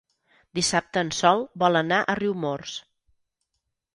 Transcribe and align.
Dissabte 0.59 1.03
en 1.07 1.09
Sol 1.17 1.43
vol 1.63 1.81
anar 1.83 2.01
a 2.13 2.17
Riumors. 2.21 2.75